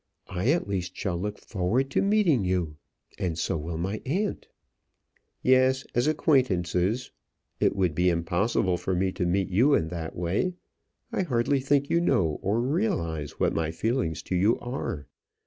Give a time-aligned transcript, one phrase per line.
[0.29, 2.77] I, at least, shall look forward to meeting you
[3.19, 4.47] and so will my aunt."
[5.43, 7.11] "Yes; as acquaintances.
[7.59, 10.55] It would be impossible for me to meet you in that way.
[11.11, 15.05] I hardly think you know or realize what my feelings to you are.